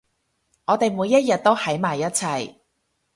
[0.65, 2.55] 我哋每一日都喺埋一齊